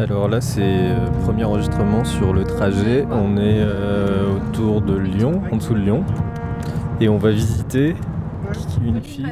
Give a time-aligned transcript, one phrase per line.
[0.00, 3.06] Alors là, c'est euh, premier enregistrement sur le trajet.
[3.10, 6.04] On est euh, autour de Lyon, en dessous de Lyon.
[7.02, 7.94] Et on va visiter
[8.82, 9.26] une fille.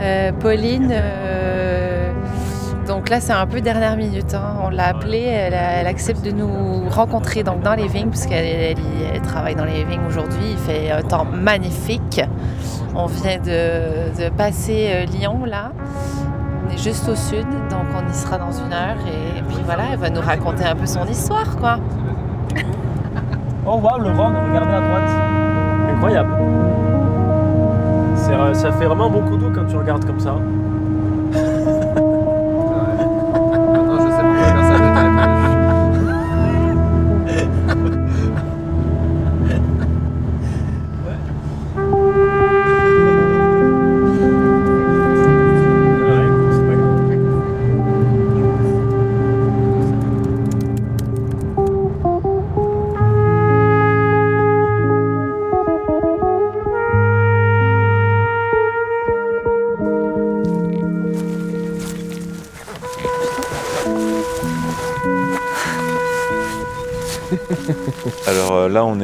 [0.00, 0.92] Euh, Pauline,
[2.86, 4.34] donc là c'est un peu dernière minute.
[4.34, 4.56] hein.
[4.62, 8.76] On l'a appelée, elle, accepte de nous rencontrer donc, dans les vignes, puisqu'elle
[9.22, 10.52] travaille dans les vignes aujourd'hui.
[10.52, 12.20] Il fait un temps magnifique.
[12.94, 15.72] On vient de, passer euh, Lyon là.
[16.66, 18.96] On est juste au sud, donc on y sera dans une heure.
[19.06, 21.78] Et, puis voilà, elle va nous raconter un peu son histoire quoi.
[23.66, 25.10] Oh waouh, le Rhône, regardez à droite.
[25.90, 26.34] Incroyable.
[28.28, 30.34] Euh, ça fait vraiment beaucoup d'eau quand tu regardes comme ça.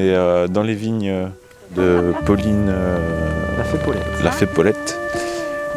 [0.01, 1.29] est euh, dans les vignes
[1.77, 2.99] de Pauline euh,
[3.59, 4.03] La fait Paulette.
[4.25, 4.99] La Paulette.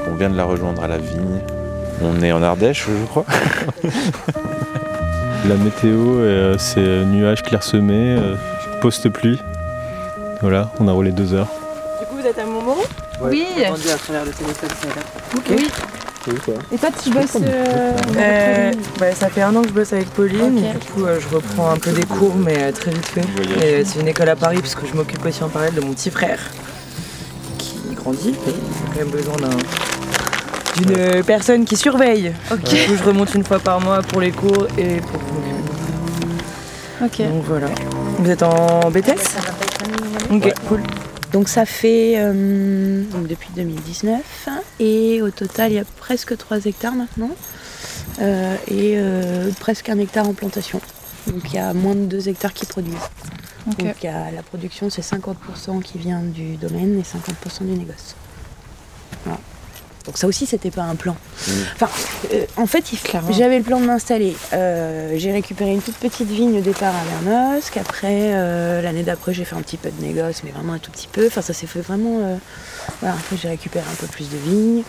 [0.10, 1.40] On vient de la rejoindre à la vigne.
[2.02, 3.26] On est en Ardèche, je crois.
[5.48, 8.36] La météo, euh, c'est euh, nuages clairsemés, euh,
[8.82, 9.42] post-pluie.
[10.40, 11.50] Voilà, on a roulé deux heures.
[12.00, 12.84] Du coup, vous êtes à Montmoreau?
[13.22, 13.46] Oui.
[13.62, 15.93] À travers le téléphone, c'est là.
[16.72, 17.38] Et toi, tu bosses
[18.16, 20.58] euh, bah, Ça fait un an que je bosse avec Pauline.
[20.58, 23.22] Et Du coup, euh, je reprends un peu des cours, mais euh, très vite fait.
[23.62, 25.82] Et euh, c'est une école à Paris, parce que je m'occupe aussi en parallèle de
[25.82, 26.40] mon petit frère
[27.58, 28.30] qui grandit.
[28.30, 29.58] Et il a quand même besoin d'un
[30.78, 32.34] d'une euh, personne qui surveille.
[32.52, 32.64] Ok.
[32.64, 35.20] Du coup, je remonte une fois par mois pour les cours et pour.
[37.06, 37.18] Ok.
[37.20, 37.68] Donc voilà.
[38.20, 39.38] Vous êtes en BTS
[40.32, 40.82] Ok, cool.
[41.34, 44.48] Donc ça fait euh, donc depuis 2019
[44.80, 47.32] et au total il y a presque 3 hectares maintenant
[48.22, 50.80] euh, et euh, presque un hectare en plantation.
[51.26, 53.10] Donc il y a moins de 2 hectares qui produisent.
[53.80, 58.16] Donc y a, la production c'est 50% qui vient du domaine et 50% du négoce.
[59.26, 59.40] Voilà.
[60.06, 61.16] Donc ça aussi c'était pas un plan.
[61.76, 61.88] Enfin
[62.34, 62.84] euh, en fait
[63.32, 64.36] j'avais le plan de m'installer.
[64.52, 67.78] Euh, j'ai récupéré une toute petite vigne au départ à Vernosque.
[67.78, 70.92] Après euh, l'année d'après j'ai fait un petit peu de négoce mais vraiment un tout
[70.92, 71.28] petit peu.
[71.28, 72.20] Enfin ça s'est fait vraiment.
[72.22, 72.36] euh,
[73.00, 74.84] voilà après j'ai récupéré un peu plus de vignes.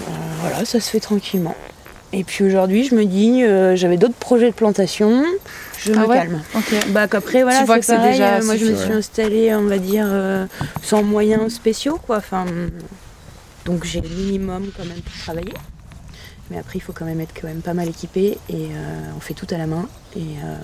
[0.00, 0.02] Euh,
[0.40, 1.54] voilà ça se fait tranquillement.
[2.12, 5.22] Et puis aujourd'hui je me dis euh, j'avais d'autres projets de plantation.
[5.78, 6.42] Je Ah me ouais calme.
[6.56, 6.74] Ok.
[6.88, 9.54] Bah qu'après voilà Tu vois que c'est pareil, déjà euh, moi je me suis installée
[9.54, 10.46] on va dire euh,
[10.82, 12.16] sans moyens spéciaux quoi.
[12.16, 12.44] Enfin
[13.66, 15.52] donc j'ai le minimum quand même pour travailler.
[16.50, 19.20] Mais après il faut quand même être quand même pas mal équipé et euh, on
[19.20, 20.56] fait tout à la main et euh,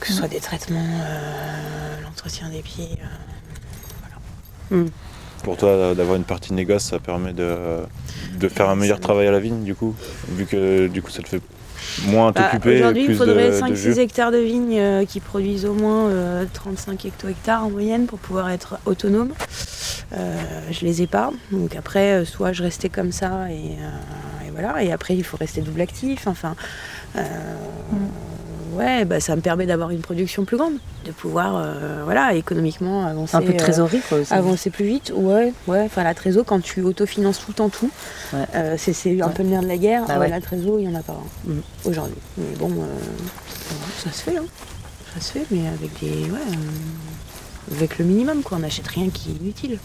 [0.00, 2.96] que ce soit des traitements, euh, l'entretien des pieds.
[4.72, 4.86] euh,
[5.44, 7.54] Pour toi, d'avoir une partie négoce, ça permet de,
[8.38, 9.94] de faire un meilleur travail à la vigne, du coup
[10.30, 11.42] Vu que du coup, ça te fait
[12.06, 13.98] moins Bah, t'occuper, Aujourd'hui, il faudrait de, de 5-6 jus.
[13.98, 18.48] hectares de vignes euh, qui produisent au moins euh, 35 hecto-hectares en moyenne pour pouvoir
[18.50, 19.32] être autonome.
[20.12, 20.36] Euh,
[20.70, 21.30] je les ai pas.
[21.52, 24.82] Donc après, euh, soit je restais comme ça et, euh, et voilà.
[24.82, 26.26] Et après, il faut rester double actif.
[26.26, 26.56] Enfin,
[27.16, 27.22] euh,
[28.72, 30.74] ouais, bah, ça me permet d'avoir une production plus grande,
[31.06, 31.64] de pouvoir,
[32.04, 33.36] voilà, économiquement avancer.
[33.36, 34.32] Un peu de trésorerie, quoi, aussi.
[34.34, 35.82] avancer plus vite, ouais, ouais.
[35.84, 37.90] Enfin, la trésor, quand tu autofinances tout le temps tout,
[38.32, 38.46] Ouais.
[38.78, 39.32] c'est un Ouais.
[39.34, 40.06] peu le nerf de la guerre.
[40.06, 40.28] Bah ouais.
[40.28, 41.62] La trésor, il n'y en a pas hein, Mhm.
[41.84, 42.16] aujourd'hui.
[42.36, 42.72] Mais bon,
[44.04, 44.44] ça se fait, hein.
[45.14, 46.54] Ça se fait, mais avec des, ouais, euh,
[47.70, 48.58] avec le minimum, quoi.
[48.58, 49.78] On n'achète rien qui est inutile.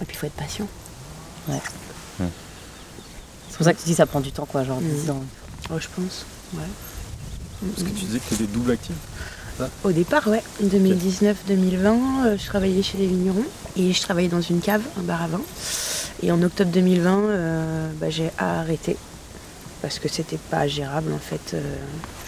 [0.00, 0.68] Et puis, il faut être patient.
[3.50, 4.88] C'est pour ça que tu dis que ça prend du temps, quoi, genre Mhm.
[5.02, 5.22] 10 ans.
[5.70, 6.60] Oh, je pense, ouais.
[7.74, 8.94] Parce que tu disais que tu étais double actif.
[9.84, 13.44] Au départ, ouais, 2019-2020, euh, je travaillais chez les vignerons
[13.76, 15.40] et je travaillais dans une cave, un bar à vin.
[16.22, 18.96] Et en octobre 2020, euh, bah, j'ai arrêté
[19.80, 21.54] parce que c'était pas gérable en fait.
[21.54, 21.76] euh,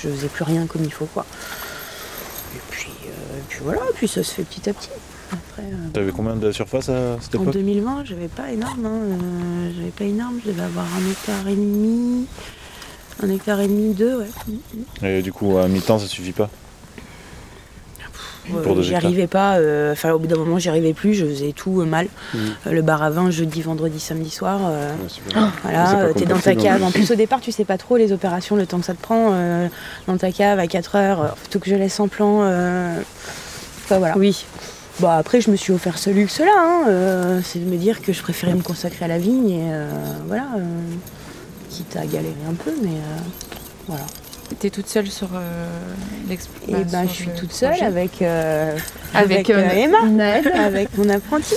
[0.01, 1.27] je faisais plus rien comme il faut quoi.
[2.57, 4.89] Et puis, euh, et puis voilà, puis ça se fait petit à petit.
[5.33, 8.87] Après, euh, T'avais combien de surface à cette en époque 2020, j'avais pas énorme.
[8.87, 12.27] hein, euh, j'avais pas énorme, je devais avoir un hectare et demi,
[13.23, 14.29] un hectare et demi, deux, ouais.
[15.03, 16.49] Et du coup, à mi-temps, ça suffit pas
[18.63, 21.53] Pour j'y arrivais pas, euh, enfin au bout d'un moment j'y arrivais plus, je faisais
[21.53, 22.07] tout euh, mal.
[22.35, 22.41] Mhm.
[22.67, 25.21] Euh, le bar à vin jeudi, vendredi, samedi soir, euh, Ouais, c'est
[25.63, 26.83] voilà, euh, t'es dans ta cave.
[26.83, 29.03] En plus au départ tu sais pas trop les opérations, le temps que ça te
[29.03, 29.69] prend euh,
[30.07, 32.39] dans ta cave à 4 heures, faut que je laisse en plan.
[32.43, 33.01] euh,
[33.85, 34.17] Enfin, voilà.
[34.19, 34.45] Oui.
[34.99, 36.51] Bon, après, je me suis offert ce luxe-là.
[36.59, 39.69] hein, euh, c'est de me dire que je préférais me consacrer à la vigne et
[39.71, 39.89] euh,
[40.27, 40.47] voilà.
[40.57, 40.63] euh,
[41.71, 43.19] quitte à galérer un peu, mais euh,
[43.89, 44.05] voilà.
[44.61, 45.67] T'es toute seule sur euh,
[46.29, 48.77] l'exp- Et bah, ben, je suis toute seule avec, euh,
[49.13, 49.99] Avec, euh, euh, Emma,
[50.55, 51.55] avec mon apprenti.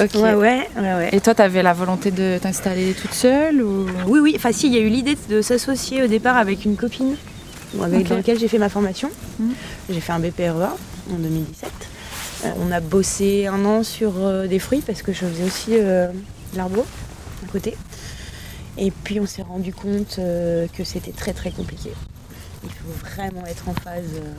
[0.00, 1.08] Ouais, ouais, ouais, ouais.
[1.12, 3.86] Et toi, t'avais la volonté de t'installer toute seule ou?
[4.06, 6.76] Oui, oui, enfin si, il y a eu l'idée de s'associer au départ avec une
[6.76, 7.16] copine
[7.80, 9.10] avec, dans laquelle j'ai fait ma formation.
[9.38, 9.52] Mhm.
[9.90, 10.74] J'ai fait un BPREA
[11.12, 11.70] en 2017.
[12.46, 14.12] Euh, on a bossé un an sur
[14.48, 16.06] des fruits parce que je faisais aussi de
[16.56, 16.84] l'arbre
[17.46, 17.76] à côté.
[18.78, 21.90] Et puis on s'est rendu compte euh, que c'était très très compliqué.
[22.64, 24.32] Il faut vraiment être en phase euh,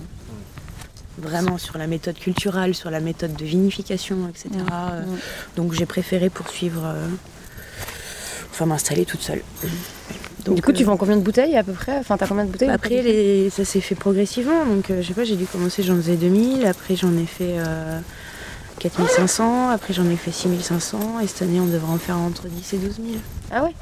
[1.18, 4.50] vraiment sur la méthode culturelle, sur la méthode de vinification, etc.
[4.72, 5.18] Euh, Ouais.
[5.57, 6.81] Donc j'ai préféré poursuivre,
[8.51, 9.42] enfin m'installer toute seule.
[10.45, 11.98] Donc, Du coup, tu vends combien de bouteilles à peu près?
[12.00, 14.66] Enfin, t'as combien de bouteilles Après, les- ça s'est fait progressivement.
[14.66, 16.66] Donc, euh, je sais pas, j'ai dû commencer, j'en faisais 2000.
[16.66, 18.00] Après, j'en ai fait euh,
[18.80, 19.69] 4500.
[19.69, 21.19] Après, j'en ai fait 6500.
[21.19, 23.07] Et cette année, on devrait en faire entre 10 et 12 000.
[23.51, 23.75] Ah ouais?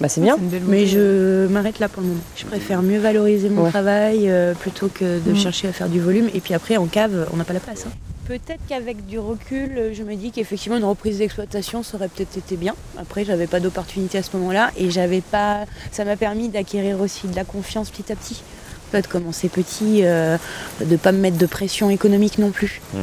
[0.00, 0.36] Bah, c'est bien.
[0.66, 2.20] Mais je m'arrête là pour le moment.
[2.36, 3.70] Je préfère mieux valoriser mon Ouais.
[3.70, 5.36] travail euh, plutôt que de Mhm.
[5.36, 6.28] chercher à faire du volume.
[6.34, 7.84] Et puis après, en cave, on n'a pas la place.
[7.86, 7.92] hein.
[8.28, 12.56] Peut-être qu'avec du recul, je me dis qu'effectivement, une reprise d'exploitation, ça aurait peut-être été
[12.56, 12.74] bien.
[12.98, 14.70] Après, j'avais pas d'opportunité à ce moment-là.
[14.76, 15.64] Et j'avais pas.
[15.92, 18.42] Ça m'a permis d'acquérir aussi de la confiance petit à petit.
[18.88, 20.36] En fait, commencer petit, euh,
[20.84, 22.80] de pas me mettre de pression économique non plus.
[22.94, 23.00] Mhm.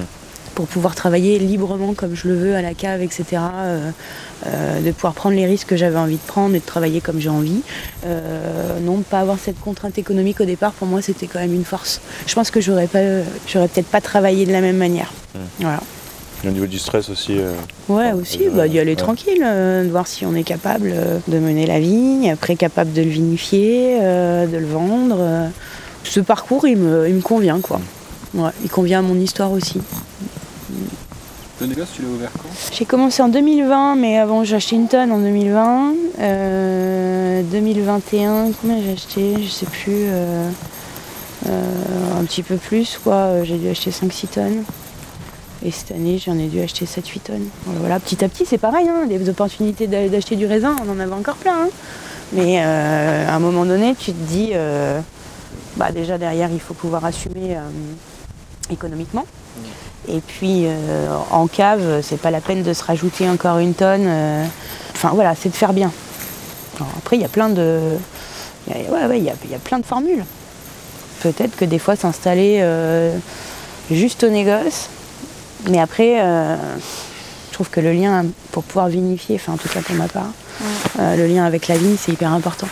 [0.56, 3.24] Pour pouvoir travailler librement comme je le veux à la cave, etc.
[3.32, 3.90] euh,
[4.46, 7.20] euh, de pouvoir prendre les risques que j'avais envie de prendre et de travailler comme
[7.20, 7.62] j'ai envie.
[8.06, 11.64] Euh, non, pas avoir cette contrainte économique au départ, pour moi, c'était quand même une
[11.66, 12.02] force.
[12.28, 13.00] Je pense que j'aurais pas,
[13.48, 15.12] j'aurais peut-être pas travaillé de la même manière.
[15.34, 15.40] Mm.
[15.62, 15.80] Voilà.
[16.44, 17.38] Et au niveau du stress aussi.
[17.40, 17.54] euh,
[17.90, 18.96] Ouais, aussi, bah, d'y aller ouais.
[18.96, 22.94] tranquille, euh, de voir si on est capable euh, de mener la vigne, après capable
[22.94, 25.50] de le vinifier, de le vendre.
[26.04, 27.80] Ce parcours, il me, il me convient, quoi.
[28.36, 29.80] Ouais, il convient à mon histoire aussi.
[31.62, 34.88] Le négoce, tu l'as ouvert quand J'ai commencé en 2020, mais avant j'ai acheté une
[34.88, 35.94] tonne en 2020.
[36.20, 40.06] Euh, 2021, combien j'ai acheté Je sais plus.
[40.10, 40.50] euh,
[41.48, 43.14] euh, un petit peu plus, quoi.
[43.16, 44.64] Euh, J'ai dû acheter 5-6 tonnes.
[45.66, 47.48] Et cette année, j'en ai dû acheter 7-8 tonnes.
[47.66, 48.88] Voilà, voilà, petit à petit, c'est pareil.
[48.90, 51.64] Hein, les opportunités d'a- d'acheter du raisin, on en avait encore plein.
[51.66, 51.70] hein.
[52.34, 55.00] Mais euh, à un moment donné, tu te dis, euh,
[55.78, 57.60] bah déjà derrière, il faut pouvoir assumer euh,
[58.72, 59.26] économiquement.
[60.10, 64.06] Et puis euh, en cave, c'est pas la peine de se rajouter encore une tonne.
[64.08, 64.46] euh.
[64.96, 65.92] Enfin voilà, c'est de faire bien.
[66.78, 67.80] Alors, après, il y a plein de,
[68.68, 70.24] il y a- ouais, ouais, il y a, il y a plein de formules.
[71.22, 73.16] Peut-être que des fois s'installer euh,
[73.92, 74.90] juste au négoce,
[75.70, 76.56] mais après, euh,
[77.50, 80.32] je trouve que le lien pour pouvoir vinifier, enfin en tout cas pour ma part,
[81.00, 82.68] euh, le lien avec la vigne, c'est hyper important.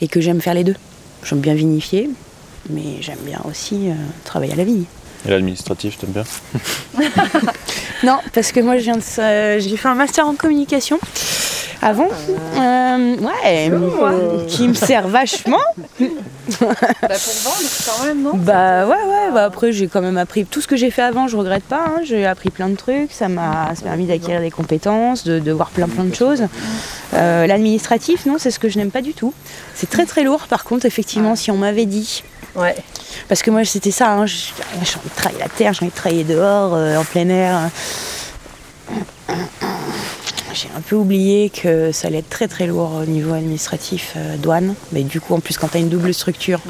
[0.00, 0.76] Et que j'aime faire les deux.
[1.24, 2.10] J'aime bien vinifier,
[2.70, 3.88] mais j'aime bien aussi
[4.24, 4.84] travailler à la vigne.
[5.26, 6.24] Et l'administratif, t'aimes bien
[8.04, 10.98] Non, parce que moi, je viens de ça- j'ai fait un master en communication
[11.80, 12.08] avant.
[12.58, 15.58] Euh, ouais, mais- qui me sert vachement.
[16.60, 16.66] Bah,
[17.08, 18.32] pour vendre quand même, non?
[18.34, 19.30] Bah ouais, ouais.
[19.32, 21.26] Bah après, j'ai quand même appris tout ce que j'ai fait avant.
[21.28, 21.84] Je regrette pas.
[21.86, 22.00] hein.
[22.04, 23.12] J'ai appris plein de trucs.
[23.12, 26.42] Ça m'a ça m'a permis d'acquérir des compétences, de, de voir plein plein de choses.
[27.14, 29.32] Euh, L'administratif, non, c'est ce que je n'aime pas du tout.
[29.74, 30.46] C'est très très lourd.
[30.48, 32.22] Par contre, effectivement, si on m'avait dit
[32.54, 32.76] Ouais.
[33.28, 34.12] Parce que moi, c'était ça.
[34.12, 37.28] hein, J'ai envie de travailler la terre, j'ai envie de travailler dehors, euh, en plein
[37.28, 37.70] air.
[40.54, 44.36] J'ai un peu oublié que ça allait être très très lourd au niveau administratif, euh,
[44.36, 44.74] douane.
[44.92, 46.60] Mais du coup, en plus, quand tu as une double structure,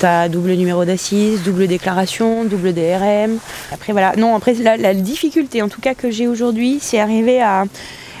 [0.00, 3.36] tu as double numéro d'assises, double déclaration, double DRM.
[3.72, 4.14] Après, voilà.
[4.16, 7.64] Non, après, la, la difficulté, en tout cas, que j'ai aujourd'hui, c'est arriver à,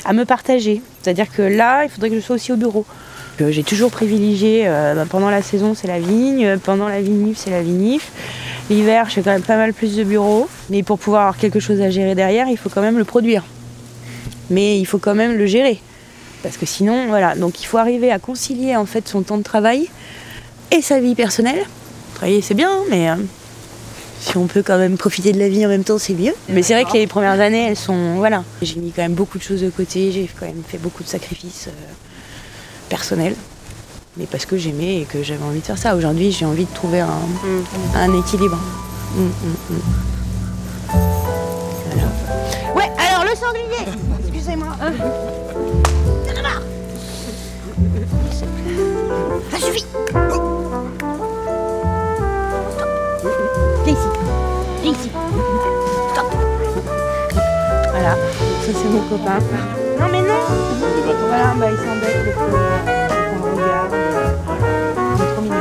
[0.04, 0.82] à me partager.
[1.02, 2.84] C'est-à-dire que là, il faudrait que je sois aussi au bureau.
[3.38, 7.50] J'ai toujours privilégié, euh, bah, pendant la saison c'est la vigne, pendant la vinif c'est
[7.50, 8.10] la vinif.
[8.70, 11.60] L'hiver je fais quand même pas mal plus de bureaux, mais pour pouvoir avoir quelque
[11.60, 13.44] chose à gérer derrière, il faut quand même le produire.
[14.48, 15.80] Mais il faut quand même le gérer.
[16.42, 19.42] Parce que sinon, voilà, donc il faut arriver à concilier en fait son temps de
[19.42, 19.88] travail
[20.70, 21.62] et sa vie personnelle.
[22.14, 23.16] Travailler c'est bien, mais euh,
[24.20, 26.34] si on peut quand même profiter de la vie en même temps, c'est mieux.
[26.48, 28.14] Mais c'est vrai que les premières années, elles sont.
[28.16, 28.44] Voilà.
[28.62, 31.08] J'ai mis quand même beaucoup de choses de côté, j'ai quand même fait beaucoup de
[31.08, 31.92] sacrifices euh,
[32.88, 33.36] personnels.
[34.16, 35.94] Mais parce que j'aimais et que j'avais envie de faire ça.
[35.94, 37.10] Aujourd'hui, j'ai envie de trouver un,
[37.94, 38.56] un équilibre.
[39.14, 39.80] Mm, mm, mm.
[42.76, 43.86] Ouais, alors le sanglier
[44.20, 44.68] Excusez-moi.
[49.50, 49.84] Ça suffit
[52.70, 52.88] Stop
[53.84, 54.08] Viens ici
[54.82, 55.10] Viens ici
[56.12, 56.26] Stop
[57.90, 59.38] Voilà, ça c'est mon copain.
[59.98, 60.42] Non mais non
[61.28, 62.24] Voilà, bah il s'embête euh,
[63.34, 63.94] le regarde.
[65.16, 65.56] Il est trop mignon.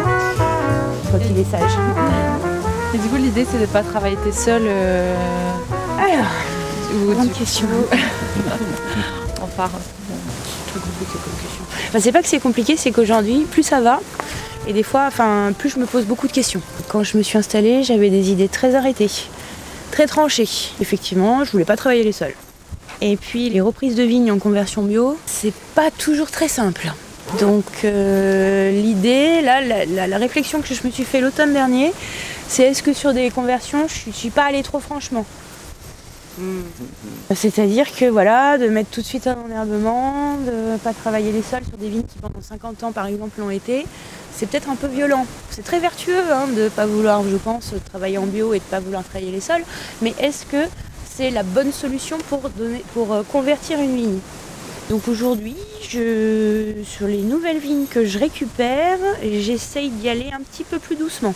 [1.03, 1.71] Je crois qu'il est sage.
[2.93, 4.63] Et du coup, l'idée, c'est de ne pas travailler t'es seul.
[4.65, 5.15] euh,
[5.97, 6.31] Alors,
[6.93, 7.67] ou grande du question.
[9.41, 9.69] On part.
[11.87, 14.01] Enfin, c'est pas que c'est compliqué, c'est qu'aujourd'hui, plus ça va,
[14.67, 16.61] et des fois, enfin, plus je me pose beaucoup de questions.
[16.89, 19.09] Quand je me suis installée, j'avais des idées très arrêtées,
[19.91, 20.49] très tranchées.
[20.81, 22.33] Effectivement, je voulais pas travailler les sols.
[23.07, 26.91] Et puis, les reprises de vignes en conversion bio, c'est pas toujours très simple.
[27.39, 31.93] Donc, euh, l'idée, là, la, la- la réflexion que je me suis fait l'automne dernier,
[32.47, 35.23] c'est est-ce que sur des conversions, je suis- suis pas allée trop franchement?
[37.33, 41.43] C'est-à-dire que voilà, de mettre tout de suite un enherbement, de ne pas travailler les
[41.43, 43.85] sols sur des vignes qui pendant 50 ans par exemple l'ont été,
[44.35, 45.25] c'est peut-être un peu violent.
[45.51, 48.63] C'est très vertueux hein, de ne pas vouloir, je pense, travailler en bio et de
[48.65, 49.63] ne pas vouloir travailler les sols,
[50.01, 50.57] mais est-ce que
[51.15, 54.19] c'est la bonne solution pour, donner, pour euh, convertir une vigne
[54.89, 55.55] donc aujourd'hui,
[55.89, 60.95] je, sur les nouvelles vignes que je récupère, j'essaye d'y aller un petit peu plus
[60.95, 61.33] doucement.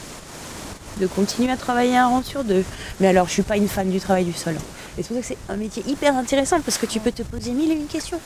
[0.99, 2.63] De continuer à travailler un rang sur deux.
[2.99, 4.53] Mais alors, je suis pas une fan du travail du sol.
[4.97, 7.23] Et c'est pour ça que c'est un métier hyper intéressant parce que tu peux te
[7.23, 8.19] poser mille et une questions.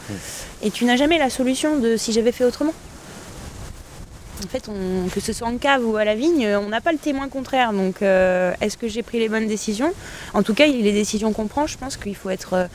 [0.61, 2.73] Et tu n'as jamais la solution de si j'avais fait autrement.
[4.43, 4.69] En fait,
[5.13, 7.71] que ce soit en cave ou à la vigne, on n'a pas le témoin contraire.
[7.71, 9.93] Donc, euh, est-ce que j'ai pris les bonnes décisions?
[10.33, 12.67] En tout cas, les décisions qu'on prend, je pense qu'il faut être euh,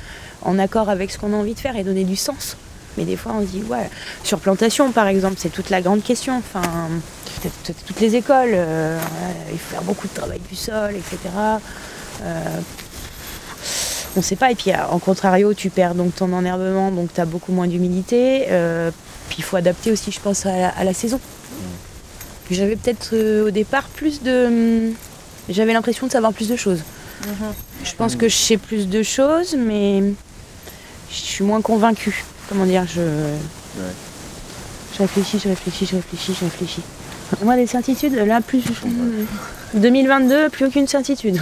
[0.42, 2.56] en accord avec ce qu'on a envie de faire et donner du sens.
[2.96, 3.90] Mais des fois, on se dit, ouais,
[4.24, 6.38] sur plantation, par exemple, c'est toute la grande question.
[6.38, 6.62] Enfin,
[7.86, 8.98] toutes les écoles, euh,
[9.52, 11.18] il faut faire beaucoup de travail du sol, etc.
[14.16, 14.50] On sait pas.
[14.50, 18.46] Et puis, en contrario, tu perds donc ton enherbement, donc tu as beaucoup moins d'humidité.
[19.28, 21.20] Puis, il faut adapter aussi, je pense, à la saison.
[22.50, 24.46] J'avais peut-être euh, au départ plus de.
[24.88, 24.94] hum,
[25.48, 26.80] J'avais l'impression de savoir plus de choses.
[27.84, 30.02] Je pense que je sais plus de choses, mais
[31.10, 32.24] je suis moins convaincue.
[32.48, 33.02] Comment dire je...
[34.94, 36.82] je réfléchis, je réfléchis, je réfléchis, je réfléchis.
[37.42, 38.62] Moi, des certitudes, là, plus.
[39.74, 41.38] 2022, plus aucune certitude.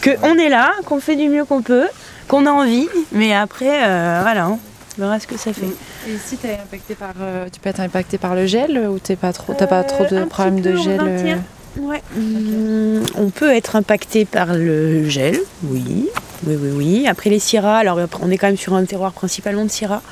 [0.00, 1.86] que on est là, qu'on fait du mieux qu'on peut,
[2.26, 4.58] qu'on a envie, mais après, euh, voilà, on
[4.98, 5.68] verra ce que ça fait.
[6.06, 9.16] Et si t'es impacté par, euh, tu peux être impacté par le gel ou t'es
[9.16, 11.16] pas trop, t'as pas trop Euh, de un problèmes de gel euh,
[11.76, 11.82] 21.
[11.82, 12.02] Ouais.
[12.16, 16.08] Hum, on peut être impacté par le gel, oui.
[16.46, 17.06] Oui, oui, oui.
[17.08, 20.02] Après les syrahs, alors on est quand même sur un terroir principalement de syrah,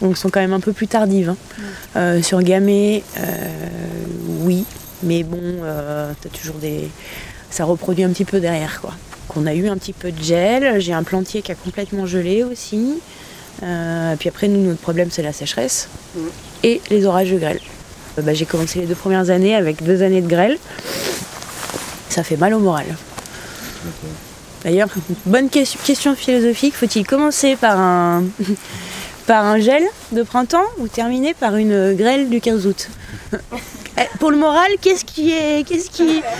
[0.00, 1.28] donc elles sont quand même un peu plus tardives.
[1.30, 1.36] hein.
[1.96, 3.22] Euh, sur gamay, euh,
[4.40, 4.64] oui,
[5.02, 6.88] mais bon, euh, t'as toujours des.
[7.50, 8.92] Ça reproduit un petit peu derrière, quoi.
[9.36, 12.42] On a eu un petit peu de gel, j'ai un plantier qui a complètement gelé
[12.42, 12.94] aussi.
[13.62, 15.88] Euh, puis après, nous, notre problème, c'est la sécheresse
[16.62, 17.60] et les orages de grêle.
[18.18, 20.58] Euh, bah, j'ai commencé les deux premières années avec deux années de grêle.
[22.08, 22.86] Ça fait mal au moral.
[24.64, 24.88] D'ailleurs,
[25.26, 28.24] bonne question, question philosophique, faut-il commencer par un,
[29.26, 32.88] par un gel de printemps ou terminer par une grêle du 15 août?
[34.18, 35.66] Pour le moral, qu'est-ce qui est.
[35.66, 36.22] Qu'est-ce qui...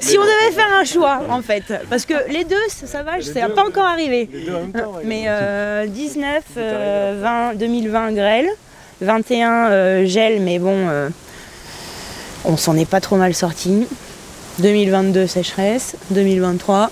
[0.00, 3.40] Si on devait faire un choix, en fait, parce que les deux, ça, va, ça
[3.40, 4.30] n'a pas encore arrivé.
[5.04, 8.48] Mais euh, 19, euh, 20, 2020 grêle,
[9.00, 11.08] 21 euh, gel, mais bon, euh,
[12.44, 13.88] on s'en est pas trop mal sorti.
[14.60, 16.90] 2022 sécheresse, 2023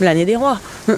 [0.00, 0.58] l'année des rois.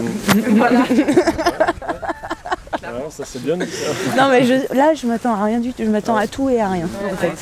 [2.96, 4.16] Alors, ça c'est bien dit ça.
[4.22, 6.60] Non mais je- là je m'attends à rien du tout, je m'attends à tout et
[6.60, 7.32] à rien en fait.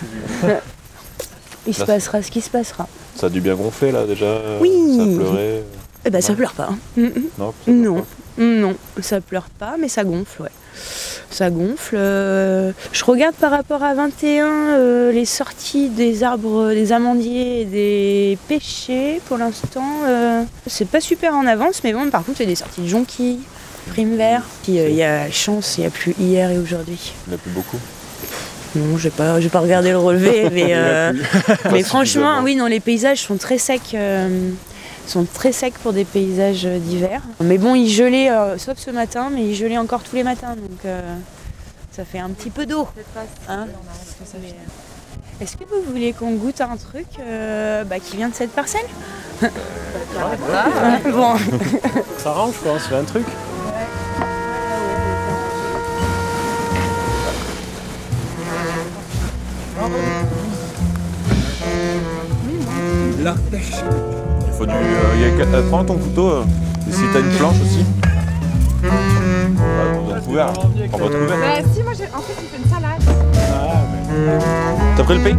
[1.66, 2.86] Il se Là, passera ce qui se passera.
[3.16, 4.38] Ça a dû bien gonfler là déjà.
[4.60, 4.96] Oui.
[4.98, 5.62] Ça pleurait.
[6.06, 6.70] Eh ben ça pleure pas.
[6.70, 6.78] hein.
[6.96, 7.22] Mm, mm.
[7.38, 7.52] Non.
[7.66, 8.06] ça Non, pleure
[8.38, 10.50] non, ça pleure pas, mais ça gonfle, ouais.
[11.30, 11.96] Ça gonfle.
[11.98, 17.64] euh, Je regarde par rapport à 21 euh, les sorties des arbres, des amandiers et
[17.66, 19.20] des pêchers.
[19.26, 22.50] Pour l'instant, euh, c'est pas super en avance, mais bon, par contre, il y a
[22.50, 23.40] des sorties de jonquilles,
[23.90, 24.42] prime vert.
[24.62, 27.12] Puis euh, il y a chance, il n'y a plus hier et aujourd'hui.
[27.26, 27.78] Il n'y en a plus beaucoup.
[28.76, 31.12] Non, j'ai pas, j'ai pas regardé le relevé, mais, euh,
[31.72, 33.80] mais franchement, oui, non, les paysages sont très secs.
[33.94, 34.50] euh,
[35.06, 37.20] sont très secs pour des paysages d'hiver.
[37.40, 40.54] Mais bon, il gelait, euh, sauf ce matin, mais il gelait encore tous les matins,
[40.54, 41.00] donc euh,
[41.90, 42.86] ça fait un petit peu d'eau.
[43.48, 43.66] hein.
[45.40, 48.86] Est-ce que vous voulez qu'on goûte un truc euh, bah, qui vient de cette parcelle?
[51.10, 51.34] Bon,
[52.18, 53.24] Ça range quoi, on se fait un truc.
[63.22, 64.72] Il faut du.
[64.72, 66.28] euh, il y a euh, prends ton couteau.
[66.30, 66.44] euh,
[66.88, 67.84] et si t'as une planche aussi.
[68.82, 68.88] Ah,
[70.14, 70.52] dans couvert.
[70.52, 71.38] Prends votre couvert.
[71.38, 72.04] Bah si, moi j'ai...
[72.04, 73.02] En fait, il fait une salade.
[73.52, 74.38] Ah, mais...
[74.96, 75.36] T'as pris le pays?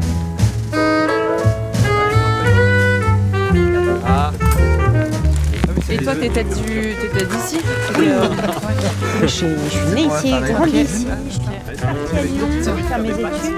[4.08, 4.32] Ah.
[5.90, 7.60] Et toi, t'étais du- t'étais d'ici?
[9.22, 11.08] Je suis, je suis née ici, grandie ici.
[11.82, 12.48] Je suis partie à Lyon
[12.88, 13.56] faire mes études.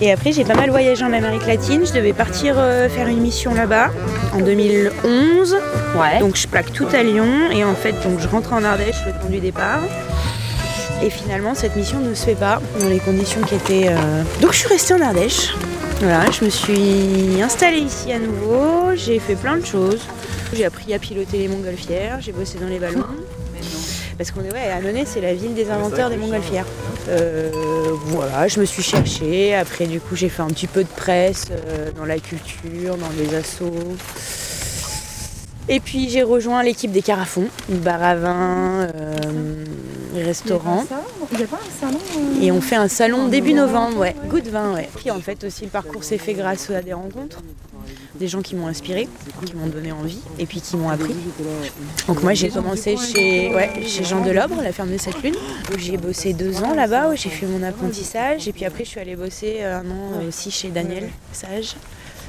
[0.00, 1.82] Et après, j'ai pas mal voyagé en Amérique latine.
[1.86, 3.90] Je devais partir euh, faire une mission là-bas
[4.32, 5.56] en 2011.
[6.20, 9.12] Donc je plaque tout à Lyon et en fait, donc je rentre en Ardèche le
[9.12, 9.80] temps du départ.
[11.02, 13.88] Et finalement, cette mission ne se fait pas dans les conditions qui étaient.
[13.88, 15.54] euh, Donc je suis restée en Ardèche.
[16.00, 18.94] Voilà, je me suis installée ici à nouveau.
[18.96, 20.00] J'ai fait plein de choses.
[20.52, 22.18] J'ai appris à piloter les montgolfières.
[22.20, 23.04] J'ai bossé dans les ballons.
[24.18, 26.66] Parce qu'on est, ouais, Annonay, c'est la ville des inventeurs des montgolfières.
[27.08, 27.50] Euh,
[28.06, 29.54] voilà, je me suis cherchée.
[29.54, 33.10] Après, du coup, j'ai fait un petit peu de presse euh, dans la culture, dans
[33.18, 33.96] les assos.
[35.68, 38.88] Et puis, j'ai rejoint l'équipe des Carafons, bar à euh,
[40.22, 40.84] restaurant.
[41.32, 41.98] Il n'y a pas un salon
[42.40, 44.14] Et on fait un salon début novembre, ouais.
[44.28, 44.88] Goût de vin, ouais.
[44.96, 47.40] Puis en fait aussi le parcours s'est fait grâce à des rencontres,
[48.14, 49.08] des gens qui m'ont inspiré,
[49.44, 51.14] qui m'ont donné envie et puis qui m'ont appris.
[52.06, 55.34] Donc moi j'ai commencé chez, ouais, chez Jean Delobre, la ferme de cette lune,
[55.72, 58.90] où j'ai bossé deux ans là-bas, où j'ai fait mon apprentissage et puis après je
[58.90, 61.74] suis allée bosser euh, un an aussi chez Daniel Sage.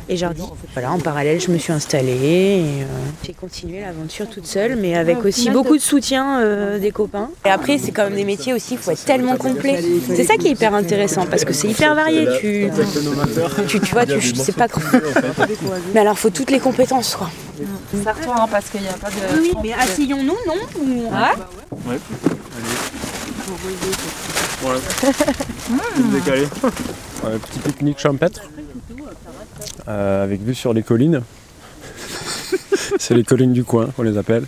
[0.08, 0.44] Et Jardy.
[0.74, 2.86] Voilà, en parallèle, je me suis installée et euh,
[3.26, 7.30] j'ai continué l'aventure toute seule, mais avec aussi beaucoup de soutien euh, des copains.
[7.44, 9.82] Et après, c'est quand même des métiers aussi, il faut être tellement complet.
[10.16, 12.28] C'est ça qui est hyper intéressant parce que c'est hyper varié.
[12.40, 12.70] Tu,
[13.68, 14.84] tu, tu vois, tu sais pas quoi.
[15.96, 17.30] Mais alors, il faut toutes les compétences, quoi.
[18.04, 19.40] Serre-toi, hein, parce qu'il n'y a pas de.
[19.42, 21.10] Oui, mais asseyons-nous, non Ou-
[21.88, 21.98] Ouais.
[24.62, 24.80] Voilà.
[26.12, 26.48] Décalé.
[27.26, 28.42] Un petit pique-nique champêtre.
[29.88, 31.22] Euh, avec vue sur les collines.
[33.00, 34.46] C'est les collines du coin, on les appelle.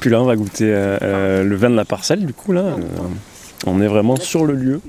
[0.00, 2.60] Puis là, on va goûter euh, euh, le vin de la parcelle, du coup, là.
[2.60, 2.78] Euh,
[3.66, 4.80] on est vraiment sur le lieu.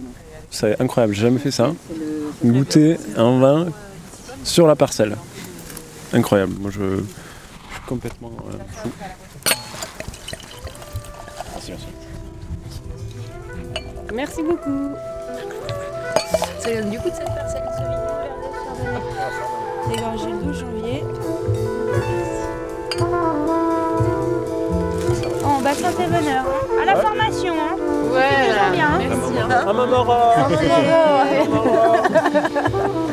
[0.50, 1.74] C'est incroyable, j'ai jamais fait ça.
[2.44, 3.68] Goûter un vin
[4.44, 5.16] sur la parcelle.
[6.14, 6.54] Incroyable.
[6.60, 8.90] Moi, je, je suis complètement euh, fou.
[11.54, 11.86] Merci, merci.
[14.14, 14.92] Merci beaucoup.
[16.60, 17.64] Ça vient du coup de cette parcelle,
[19.88, 21.04] Ardèche Dégorgé le 12 janvier.
[25.46, 26.44] Oh, bah santé bonheur.
[26.82, 27.76] À la formation, hein.
[28.14, 28.88] Ouais, Toujours bien.
[28.88, 29.00] hein.
[29.00, 29.34] merci.
[29.40, 29.50] hein.
[29.68, 29.74] À
[31.50, 33.08] Bravo.